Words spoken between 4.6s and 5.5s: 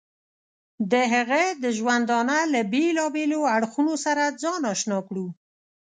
اشنا کړو.